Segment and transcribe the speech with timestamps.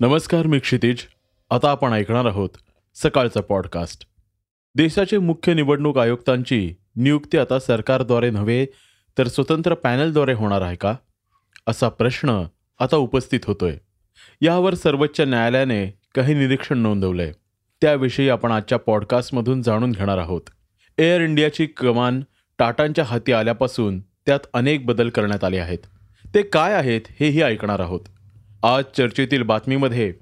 [0.00, 0.96] नमस्कार मी क्षितिज.
[1.50, 2.50] आता आपण ऐकणार आहोत
[2.94, 4.06] सकाळचं पॉडकास्ट
[4.74, 8.66] देशाचे मुख्य निवडणूक आयुक्तांची नियुक्ती आता सरकारद्वारे नव्हे
[9.18, 10.94] तर स्वतंत्र पॅनलद्वारे होणार आहे का?
[11.66, 12.44] असा प्रश्न
[12.78, 13.76] आता उपस्थित होतोय.
[14.40, 17.32] यावर सर्वोच्च न्यायालयाने काही निरीक्षण नोंदवलंय.
[17.80, 20.42] त्याविषयी आपण आजच्या पॉडकास्टमधून जाणून घेणार आहोत.
[20.98, 22.20] एअर इंडियाची कमान
[22.58, 25.78] टाटांच्या हाती आल्यापासून त्यात अनेक बदल करण्यात आले आहेत.
[26.34, 28.00] ते काय आहेत हेही ऐकणार आहोत.
[28.62, 30.12] आज चर्चेतील बातमीमध्ये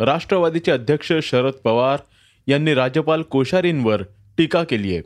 [0.00, 1.98] राष्ट्रवादीचे अध्यक्ष शरद पवार
[2.46, 4.02] यांनी राज्यपाल कोश्यारींवर
[4.38, 5.02] टीका केली आहे.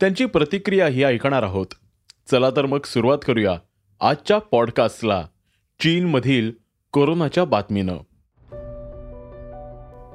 [0.00, 1.66] त्यांची प्रतिक्रिया ही ऐकणार आहोत.
[2.30, 3.58] चला तर मग सुरुवात करूया
[4.00, 5.26] आजच्या पॉडकास्टला
[5.80, 6.52] चीनमधील
[6.92, 7.96] कोरोनाच्या बातमीनं.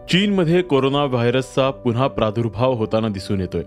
[0.05, 3.63] चीनमध्ये कोरोना व्हायरसचा पुन्हा प्रादुर्भाव होताना दिसून येतोय.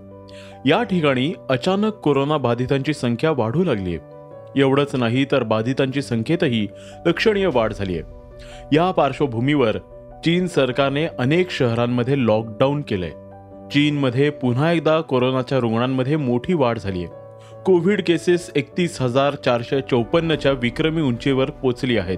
[0.69, 4.15] या ठिकाणी अचानक कोरोना बाधितांची संख्या वाढू लागली आहे
[4.59, 6.67] एवढंच नाही तर बाधितांची संख्येतही
[7.05, 8.24] लक्षणीय वाढ झाली आहे
[8.73, 9.77] या पार्श्वभूमीवर
[10.25, 13.11] चीन सरकारने अनेक शहरांमध्ये लॉकडाऊन केलंय.
[13.71, 17.07] चीनमध्ये पुन्हा एकदा कोरोनाच्या रुग्णांमध्ये मोठी वाढ झाली आहे.
[17.65, 22.17] कोविड केसेस एकतीस हजार चारशे चौपन्नच्या विक्रमी उंचीवर पोचली आहेत.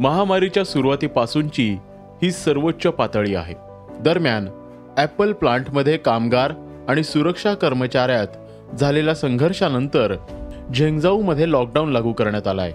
[0.00, 1.76] महामारीच्या सुरुवातीपासूनची
[2.22, 3.54] ही सर्वोच्च पातळी आहे.
[4.00, 4.48] दरम्यान
[4.96, 6.52] ॲपल प्लांटमध्ये कामगार
[6.88, 8.26] आणि सुरक्षा कर्मचाऱ्यात
[8.74, 10.14] झालेल्या संघर्षानंतर
[10.74, 12.72] झेंगजाऊमध्ये लॉकडाऊन लागू करण्यात आला आहे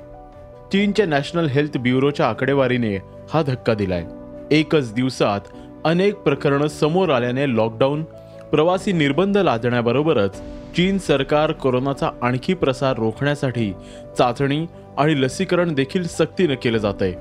[0.71, 2.95] चीनच्या नॅशनल हेल्थ ब्युरोच्या आकडेवारीने
[3.33, 4.03] हा धक्का दिलाय.
[4.51, 5.41] एकच दिवसात
[5.85, 8.03] अनेक प्रकरणं समोर आल्याने लॉकडाऊन
[8.51, 10.39] प्रवासी निर्बंध लादण्याबरोबरच
[10.75, 13.71] चीन सरकार कोरोनाचा आणखी प्रसार रोखण्यासाठी
[14.17, 14.65] चाचणी
[14.97, 17.13] आणि लसीकरण देखील सक्तीनं केलं जात आहे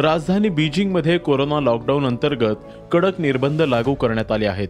[0.00, 2.56] राजधानी बीजिंगमध्ये कोरोना लॉकडाऊन अंतर्गत
[2.92, 4.68] कडक निर्बंध लागू करण्यात आले आहेत.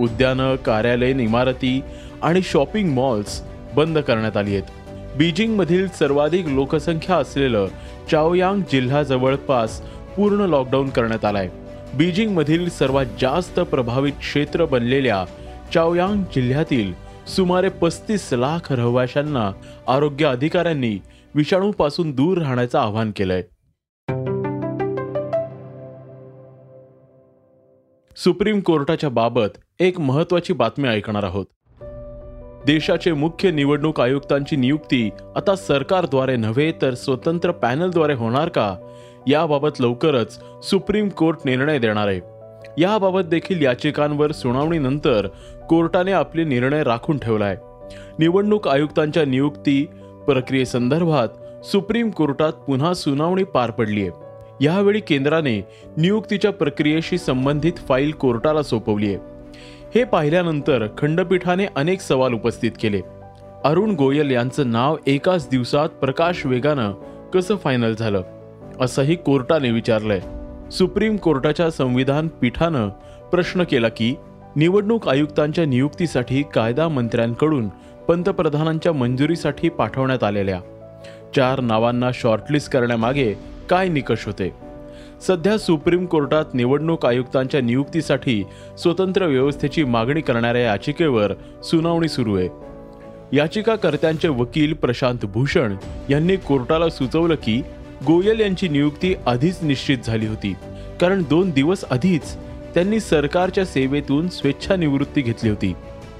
[0.00, 1.80] उद्यानं कार्यालयीन इमारती
[2.22, 3.42] आणि शॉपिंग मॉल्स
[3.76, 4.79] बंद करण्यात आली आहेत.
[5.16, 7.66] बीजिंगमधील सर्वाधिक लोकसंख्या असलेलं
[8.10, 9.80] चाओयांग जिल्हा जवळपास
[10.16, 11.48] पूर्ण लॉकडाऊन करण्यात आलाय.
[11.94, 15.24] बीजिंगमधील सर्वात जास्त प्रभावित क्षेत्र बनलेल्या
[15.74, 16.92] चाओयांग जिल्ह्यातील
[17.26, 19.52] सुमारे पस्तीस लाख रहिवाशांना
[19.88, 20.98] आरोग्य अधिकाऱ्यांनी
[21.34, 23.42] विषाणूपासून दूर राहण्याचं आवाहन केलंय.
[28.16, 31.46] सुप्रीम कोर्टाच्या बाबत एक महत्वाची बातमी ऐकणार आहोत.
[32.66, 38.76] देशाचे मुख्य निवडणूक आयुक्तांची नियुक्ती आता सरकारद्वारे नव्हे तर स्वतंत्र पॅनलद्वारे होणार का?
[39.26, 42.20] याबाबत लवकरच सुप्रीम कोर्ट निर्णय देणार आहे.
[42.78, 45.26] याबाबत देखील याचिकांवर सुनावणीनंतर
[45.68, 47.56] कोर्टाने आपले निर्णय राखून ठेवलाय.
[48.18, 49.84] निवडणूक आयुक्तांच्या नियुक्ती
[50.26, 55.60] प्रक्रियेसंदर्भात सुप्रीम कोर्टात पुन्हा सुनावणी पार पडली आहे यावेळी केंद्राने
[55.96, 59.39] नियुक्तीच्या प्रक्रियेशी संबंधित फाईल कोर्टाला सोपवली आहे
[59.94, 63.00] हे पाहिल्यानंतर खंडपीठाने अनेक सवाल उपस्थित केले.
[63.64, 66.92] अरुण गोयल यांचं नाव एकाच दिवसात प्रकाश वेगानं
[67.34, 68.22] कसं फायनल झालं?
[68.80, 70.20] असंही कोर्टाने विचारलंय.
[70.70, 72.88] सुप्रीम कोर्टाच्या संविधान पीठानं
[73.32, 74.14] प्रश्न केला की
[74.56, 77.68] निवडणूक आयुक्तांच्या नियुक्तीसाठी कायदा मंत्र्यांकडून
[78.08, 80.60] पंतप्रधानांच्या मंजुरीसाठी पाठवण्यात आलेल्या
[81.36, 83.34] चार नावांना शॉर्टलिस्ट करण्यामागे
[83.70, 84.69] काय निकष होते?
[85.20, 88.42] सध्या सुप्रीम कोर्टात निवडणूक आयुक्तांच्या नियुक्तीसाठी
[88.78, 91.32] स्वतंत्र व्यवस्थेची मागणी करणाऱ्या याचिकेवर
[91.64, 92.48] सुनावणी सुरू आहे.
[93.32, 95.74] याचिकाकर्त्यांचे वकील प्रशांत भूषण
[96.10, 97.60] यांनी कोर्टाला सुचवलं की
[98.06, 100.54] गोयल यांची नियुक्ती आधीच निश्चित झाली होती
[101.00, 102.34] कारण दोन दिवस आधीच
[102.74, 105.74] त्यांनी सरकारच्या सेवेतून स्वेच्छानिवृत्ती घेतली होती.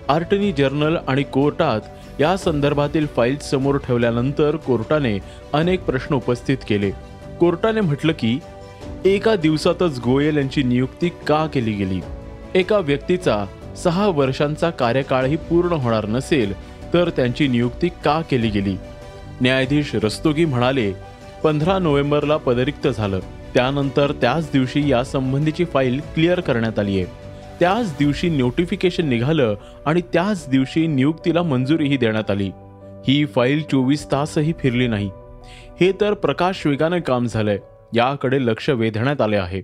[0.09, 5.19] आर्टनी जर्नल आणि कोर्टात या संदर्भातील फाईल्स समोर ठेवल्यानंतर कोर्टाने
[5.53, 6.91] अनेक प्रश्न उपस्थित केले.
[7.41, 8.39] कोर्टाने म्हटलं की
[9.05, 12.01] एका दिवसातच गोयल यांची नियुक्ती का केली गेली?
[12.55, 13.45] एका व्यक्तीचा
[13.77, 16.53] सहा वर्षांचा कार्यकाळही पूर्ण होणार नसेल
[16.93, 18.77] तर त्यांची नियुक्ती का केली गेली?
[19.41, 20.93] न्यायाधीश रस्तोगी म्हणाले
[21.45, 23.21] पंधरा नोव्हेंबरला पदरिक्त झालं.
[23.55, 27.05] त्यानंतर त्याच दिवशी या संबंधीची फाईल क्लिअर करण्यात आली आहे.
[27.61, 29.55] त्याच दिवशी नोटिफिकेशन निघालं
[29.87, 32.51] आणि त्याच दिवशी नियुक्तीला मंजुरीही देण्यात आली.
[33.09, 35.11] ही फाईल चोवीस तासही फिरली नाही.
[35.81, 37.59] हे तर प्रकाश वेगानं काम झालंय.
[37.95, 39.59] याकडे लक्ष वेधण्यात आले आहे.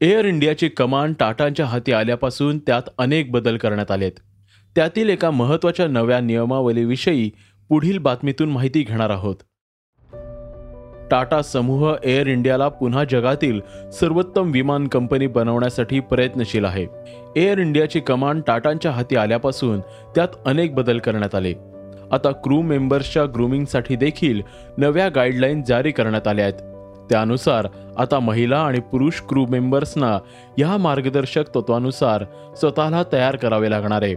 [0.00, 4.12] एअर इंडियाची कमान टाटांच्या हाती आल्यापासून त्यात अनेक बदल करण्यात आलेत.
[4.76, 7.30] त्यातील एका महत्त्वाच्या नव्या नियमावलीविषयी
[7.68, 9.36] पुढील बातमीतून माहिती घेणार आहोत.
[11.10, 13.60] टाटा समूह एअर इंडियाला पुन्हा जगातील
[13.90, 16.86] सर्वोत्तम विमान कंपनी बनवण्यासाठी प्रयत्नशील आहे.
[17.36, 19.80] एअर इंडियाची कमांड टाटांच्या हाती आल्यापासून
[20.14, 21.71] त्यात अनेक बदल करण्यात आले.
[22.12, 24.40] आता क्रू मेंबर्सच्या ग्रूमिंगसाठी देखील
[24.78, 26.58] नव्या गाईडलाईन जारी करण्यात आल्या आहेत.
[27.10, 27.66] त्यानुसार
[27.96, 30.18] आता महिला आणि पुरुष क्रू मेंबर्सना
[30.58, 32.24] या मार्गदर्शक तत्वानुसार
[32.56, 34.14] स्वतःला तयार करावे लागणार आहे.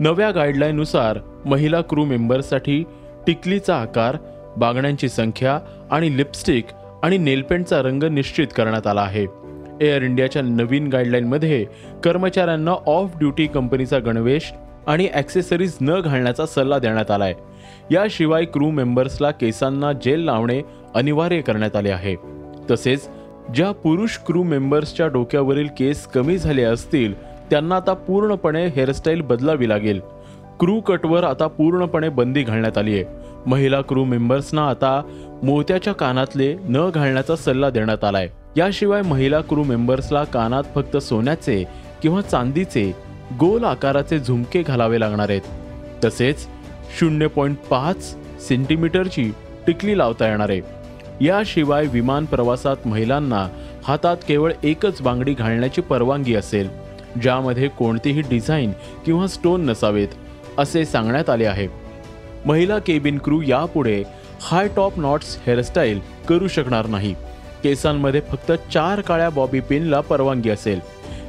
[0.00, 2.84] नव्या गाईडलाईननुसार महिला क्रू मेंबर्ससाठी
[3.26, 4.16] टिकलीचा आकार
[4.56, 5.58] बागण्यांची संख्या
[5.90, 6.64] आणि लिपस्टिक
[7.02, 9.26] आणि नेलपेंटचा रंग निश्चित करण्यात आला आहे.
[9.80, 11.66] एअर इंडियाच्या नवीन गाईडलाईनमध्ये
[12.04, 14.52] कर्मचाऱ्यांना ऑफ ड्युटी कंपनीचा गणवेश
[14.86, 17.34] आणि ॲक्सेसरीज न घालण्याचा सल्ला देण्यात आला आहे
[17.90, 20.60] याशिवाय क्रू मेंबर्सला केसांना जेल लावणे
[20.94, 22.14] अनिवार्य करण्यात आले आहे.
[22.70, 23.08] तसेच
[23.54, 27.14] ज्या पुरुष क्रू मेंबर्सच्या डोक्यावरील केस कमी झाले असतील
[27.50, 30.00] त्यांना आता पूर्णपणे हेअरस्टाईल बदलावी लागेल.
[30.60, 33.04] क्रू कटवर आता पूर्णपणे बंदी घालण्यात आली आहे.
[33.46, 35.00] महिला क्रू मेंबर्सना आता
[35.42, 38.28] मोत्याच्या कानातले न घालण्याचा सल्ला देण्यात आलाय.
[38.56, 41.64] याशिवाय महिला क्रू मेंबर्सला कानात फक्त सोन्याचे
[42.02, 42.92] किंवा चांदीचे
[43.40, 45.40] गोल आकाराचे झुमके घालावे लागणार आहेत.
[46.04, 46.46] तसेच
[46.98, 48.16] शून्य पॉईंट पाच
[48.48, 49.32] सेंटीमीटरची
[49.66, 50.60] टिकली लावता येणार आहे.
[51.20, 53.48] याशिवाय विमान प्रवासात महिलांना
[53.84, 56.68] हातात केवळ एकच बांगडी घालण्याची परवानगी असेल
[57.22, 58.72] ज्यामध्ये कोणतीही डिझाईन
[59.06, 60.08] किंवा स्टोन नसावेत
[60.58, 61.68] असे सांगण्यात आले आहे.
[62.46, 64.02] महिला केबिन क्रू यापुढे
[64.40, 67.14] हाय टॉप नॉट्स हेअरस्टाईल करू शकणार नाही.
[67.62, 70.80] केसांमध्ये फक्त चार काळ्या बॉबी पिनला परवानगी असेल.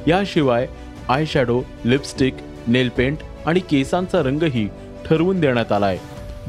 [0.06, 0.66] याशिवाय
[1.08, 2.34] आय शॅडो लिपस्टिक
[2.66, 4.68] नेलपेंट आणि केसांचा रंगही
[5.06, 5.98] ठरवून देण्यात आलाय.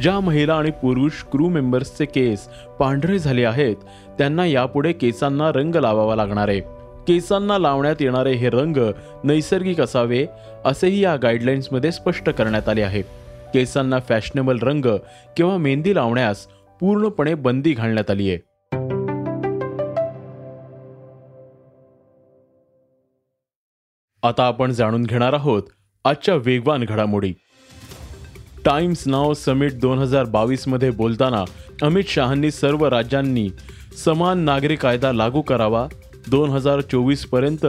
[0.01, 2.47] ज्या महिला आणि पुरुष क्रू मेंबर्सचे केस
[2.79, 3.75] पांढरे झाले आहेत
[4.17, 6.59] त्यांना यापुढे केसांना रंग लावावा लागणार आहे.
[7.07, 8.77] केसांना लावण्यात येणारे हे रंग
[9.23, 10.25] नैसर्गिक असावे
[10.65, 13.01] असेही या गाईडलाईन्समध्ये स्पष्ट करण्यात आले आहे.
[13.53, 14.85] केसांना फॅशनेबल रंग
[15.37, 16.47] किंवा मेहंदी लावण्यास
[16.79, 18.54] पूर्णपणे बंदी घालण्यात आली आहे.
[24.25, 25.63] आता आपण जाणून घेणार आहोत
[26.05, 27.33] आजच्या वेगवान घडामोडी.
[28.65, 31.43] टाइम्स नाव समिट दोन हजार बावीसमध्ये बोलताना
[31.81, 33.49] अमित शहांनी सर्व राज्यांनी
[34.05, 35.87] समान नागरी कायदा लागू करावा.
[36.27, 37.65] दोन हजार चोवीसपर्यंत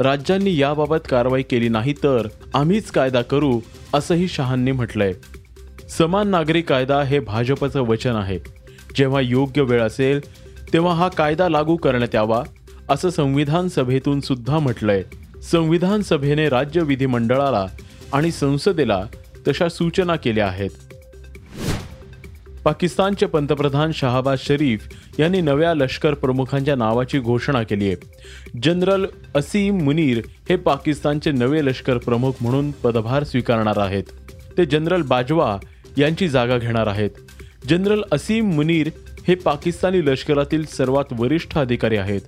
[0.00, 3.60] राज्यांनी याबाबत कारवाई केली नाही तर आम्हीच कायदा करू
[3.94, 5.12] असंही शहांनी म्हटलंय.
[5.88, 8.38] समान नागरी कायदा हे भाजपचं वचन आहे.
[8.96, 10.20] जेव्हा योग्य वेळ असेल
[10.72, 12.42] तेव्हा हा कायदा लागू करण्यात यावा
[12.88, 15.02] असं संविधान सभेतून सुद्धा म्हटलंय.
[15.52, 17.66] संविधान सभेने राज्य विधिमंडळाला
[18.12, 19.04] आणि संसदेला
[19.48, 20.70] तशा सूचना केल्या आहेत.
[22.64, 27.96] पाकिस्तानचे पंतप्रधान शहाबाज शरीफ यांनी नव्या लष्कर प्रमुखांच्या नावाची घोषणा केली आहे.
[28.62, 34.04] जनरल असीम मुनीर हे पाकिस्तानचे नवे लष्कर प्रमुख म्हणून पदभार स्वीकारणार आहेत.
[34.58, 35.58] ते जनरल बाजवा
[35.98, 37.10] यांची जागा घेणार आहेत.
[37.68, 38.90] जनरल असीम मुनीर
[39.28, 42.20] हे पाकिस्तानी लष्करातील सर्वात वरिष्ठ अधिकारी आहेत.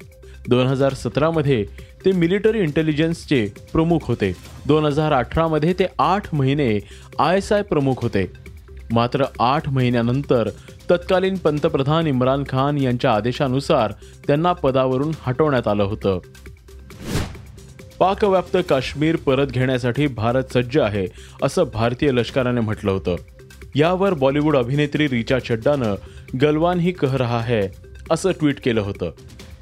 [0.49, 1.65] दोन हजार सतरामध्ये
[2.05, 4.33] ते मिलिटरी इंटेलिजन्सचे प्रमुख होते.
[4.67, 6.79] दोन हजार अठरामध्ये ते आठ महिने
[7.19, 8.33] आय एस आय प्रमुख होते.
[8.93, 10.49] मात्र आठ महिन्यानंतर
[10.91, 13.93] तत्कालीन पंतप्रधान इम्रान खान यांच्या आदेशानुसार
[14.27, 16.19] त्यांना पदावरून हटवण्यात आलं होतं.
[17.99, 21.07] पाकव्याप्त काश्मीर परत घेण्यासाठी भारत सज्ज आहे
[21.43, 23.17] असं भारतीय लष्कराने म्हटलं होतं.
[23.75, 25.95] यावर बॉलिवूड अभिनेत्री रिचा चड्डानं
[26.43, 27.69] गलवान ही कह रहा है
[28.11, 29.11] असं ट्विट केलं होतं.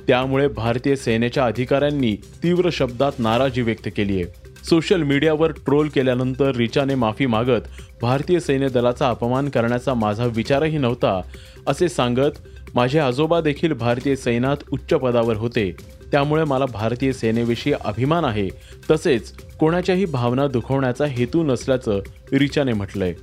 [0.08, 4.48] त्यामुळे भारतीय सेनेच्या अधिकाऱ्यांनी तीव्र शब्दात नाराजी व्यक्त केली आहे.
[4.64, 7.68] सोशल मीडियावर ट्रोल केल्यानंतर रिचाने माफी मागत
[8.02, 11.20] भारतीय सैन्य दलाचा अपमान करण्याचा माझा विचारही नव्हता
[11.66, 12.38] असे सांगत
[12.74, 15.76] माझे आजोबा देखील भारतीय सैन्यात उच्च पदावर होते.
[16.12, 18.48] त्यामुळे मला भारतीय सेनेविषयी अभिमान आहे.
[18.90, 22.00] तसेच कोणाच्याही भावना दुखवण्याचा हेतू नसल्याचं
[22.32, 23.14] रिचाने म्हटलंय.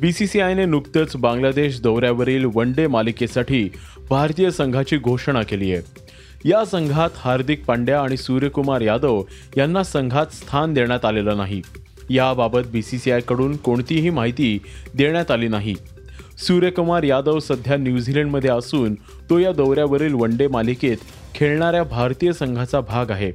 [0.00, 3.70] बीसीसीआयने नुकतंच बांगलादेश दौऱ्यावरील वन डे मालिकेसाठी
[4.10, 5.82] भारतीय संघाची घोषणा केली आहे.
[6.44, 9.22] या संघात हार्दिक पांड्या आणि सूर्यकुमार यादव
[9.56, 11.62] यांना संघात स्थान देण्यात आलेलं नाही.
[12.10, 14.58] याबाबत बीसीसीआयकडून कोणतीही माहिती
[14.94, 15.74] देण्यात आली नाही.
[16.38, 18.94] सूर्यकुमार यादव सध्या न्यूझीलंडमध्ये असून
[19.30, 20.96] तो या दौऱ्यावरील वन डे मालिकेत
[21.34, 23.32] खेळणाऱ्या भारतीय संघाचा भाग आहे.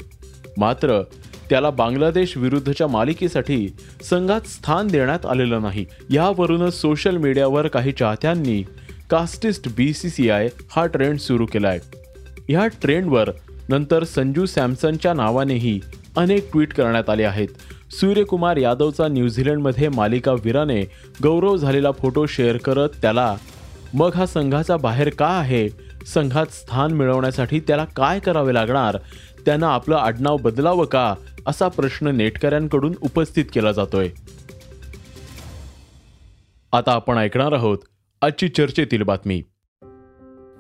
[0.57, 1.01] मात्र
[1.49, 3.67] त्याला बांगलादेश विरुद्धच्या मालिकेसाठी
[4.09, 5.85] संघात स्थान देण्यात आलेलं नाही.
[6.09, 8.63] यावरूनच सोशल मीडियावर काही चाहत्यांनी
[9.09, 11.79] casteist B C C I हा ट्रेंड सुरू केलाय.
[12.49, 13.29] ह्या ट्रेंडवर
[13.69, 15.79] नंतर संजू सॅमसनच्या नावानेही
[16.17, 17.47] अनेक ट्विट करण्यात आले आहेत.
[17.91, 20.81] सूर्यकुमार यादवचा न्यूझीलंडमध्ये मालिका वीराने
[21.23, 23.35] गौरव झालेला फोटो शेअर करत त्याला
[23.93, 25.69] मग हा संघाचा बाहेर का आहे?
[26.05, 28.97] संघात स्थान मिळवण्यासाठी त्याला काय करावे लागणार?
[29.45, 31.15] त्यांना आपलं आडनाव बदलावं का?
[31.47, 34.09] असा प्रश्न नेटकऱ्यांकडून उपस्थित केला जातोय.
[36.71, 37.77] आता आपण ऐकणार आहोत
[38.21, 39.43] आजची चर्चेतील बातमी.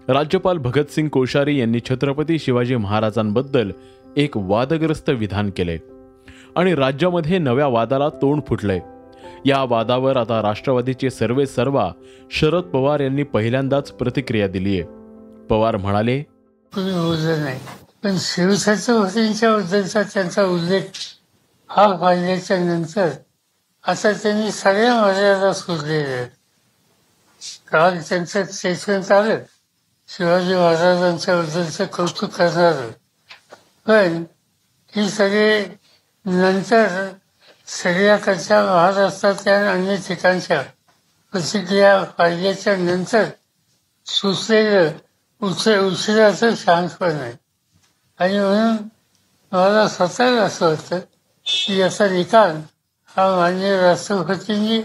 [0.07, 3.71] राज्यपाल भगतसिंग कोश्यारी यांनी छत्रपती शिवाजी महाराजांबद्दल
[4.17, 5.77] एक वादग्रस्त विधान केले.
[6.55, 8.79] आणि राज्यामध्ये नव्या वादाला तोंड फुटलंय.
[9.45, 11.91] या वादावर आता राष्ट्रवादीचे सर्वे सर्वा
[12.31, 14.83] शरद पवार यांनी पहिल्यांदाच प्रतिक्रिया दिलीय.
[15.49, 16.23] पवार म्हणाले
[18.05, 20.81] पण बोललं नाही त्यांचा उल्लेख
[21.69, 23.09] हा पाहिल्याच्या नंतर
[23.83, 26.27] आता त्यांनी सगळ्या मर्यादा सोडलेल्या आहेत.
[27.71, 29.37] काल त्यांचं स्टेटमेंट आलं
[30.07, 32.91] शिवाजी महाराजांच्या बद्दलचं कौतुक करणार.
[33.87, 34.23] पण
[34.95, 35.65] ही सगळे
[36.25, 37.09] नंतर
[37.67, 40.61] सगळ्याकडच्या महाराष्ट्रातल्या अन्य ठिकाणच्या
[41.31, 43.23] प्रतिक्रिया पाहिल्याच्या नंतर
[44.05, 44.91] सुचलेलं
[45.41, 47.44] उच उशिराचं शहाणपण आहे.
[48.19, 48.75] आणि म्हणून
[49.51, 50.99] मला स्वतःला असं वाटतं
[51.45, 52.55] की याचा निकाल
[53.15, 54.79] हा माननीय राष्ट्रपतींनी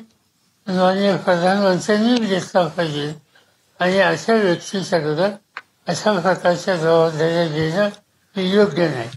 [0.69, 3.15] माननीय प्रधानमंत्र्यांनी घेतला पाहिजे.
[3.81, 5.31] आणि अशा व्यक्तीच्याकडं
[5.89, 7.89] अशा प्रकारच्या जबाबदाऱ्या घेणं
[8.37, 9.09] हे योग्य नाही.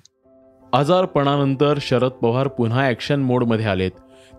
[0.73, 3.91] आजारपणानंतर शरद पवार पुन्हा ॲक्शन मोडमध्ये आलेत.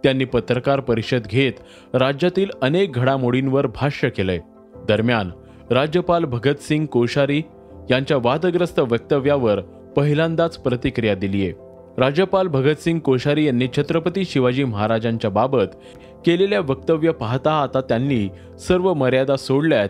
[0.02, 1.52] त्यांनी पत्रकार परिषद घेत
[1.95, 4.38] राज्यातील अनेक घडामोडींवर भाष्य केलंय.
[4.76, 5.31] दरम्यान
[5.71, 7.43] राज्यपाल भगतसिंग कोश्यारी
[7.91, 9.61] यांच्या वादग्रस्त वक्तव्यावर
[9.97, 11.53] पहिल्यांदाच प्रतिक्रिया दिलीय.
[11.99, 15.76] राज्यपाल भगतसिंग कोश्यारी यांनी छत्रपती शिवाजी महाराजांच्या बाबत
[16.26, 19.88] केलेल्या वक्तव्य पाहता आता त्यांनी सर्व मर्यादा सोडल्यात.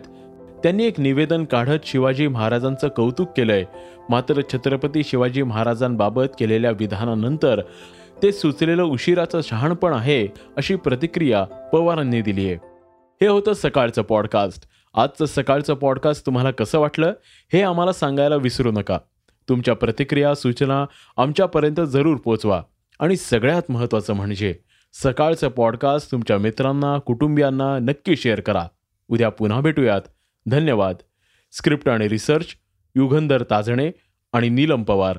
[0.63, 3.65] त्यांनी एक निवेदन काढत शिवाजी महाराजांचं कौतुक केलंय.
[4.11, 7.61] मात्र छत्रपती शिवाजी महाराजांबाबत केलेल्या विधानानंतर
[8.23, 12.55] ते सुचलेलं उशिराचं शहाणपण आहे अशी प्रतिक्रिया पवारांनी दिली आहे
[13.23, 14.65] हे होतं सकाळचं पॉडकास्ट.
[14.95, 17.13] आजचं सकाळचं पॉडकास्ट तुम्हाला कसं वाटलं
[17.53, 18.99] हे आम्हाला सांगायला विसरू नका.
[19.49, 20.87] तुमच्या प्रतिक्रिया सूचना
[21.17, 22.63] आमच्यापर्यंत जरूर पोचवा
[22.99, 24.55] आणि सगळ्यात महत्त्वाचं म्हणजे
[24.93, 28.67] सकाळचं पॉडकास्ट तुमच्या मित्रांना कुटुंबियांना नक्की शेअर करा.
[29.09, 30.01] उद्या पुन्हा भेटूयात.
[30.47, 30.97] धन्यवाद.
[31.53, 32.47] स्क्रिप्ट आणि रिसर्च
[32.97, 33.91] युगंधर ताजणे
[34.33, 35.19] आणि नीलम पवार.